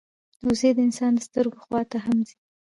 [0.45, 2.35] وزې د انسان د سترګو خوا ته هم ځي